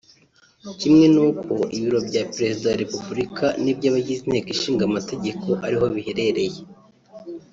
kimwe 0.79 1.05
n’uko 1.15 1.53
ibiro 1.77 1.99
bya 2.07 2.21
Perezida 2.35 2.67
wa 2.69 2.79
Repubulika 2.83 3.45
n’iby’abagize 3.63 4.21
Inteko 4.23 4.49
Ishinga 4.55 4.83
Amategeko 4.89 5.47
ariho 5.65 5.85
biherereye 5.95 6.59